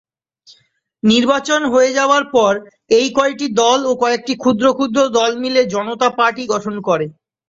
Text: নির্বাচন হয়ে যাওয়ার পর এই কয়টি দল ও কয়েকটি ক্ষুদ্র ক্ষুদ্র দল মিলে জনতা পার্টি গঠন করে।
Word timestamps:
নির্বাচন 1.03 1.61
হয়ে 1.73 1.91
যাওয়ার 1.97 2.23
পর 2.35 2.53
এই 2.91 3.07
কয়টি 3.17 3.47
দল 3.61 3.79
ও 3.85 3.91
কয়েকটি 4.01 4.33
ক্ষুদ্র 4.41 4.65
ক্ষুদ্র 4.73 4.99
দল 5.17 5.31
মিলে 5.43 5.61
জনতা 5.73 6.07
পার্টি 6.19 6.43
গঠন 6.53 6.75
করে। 6.87 7.05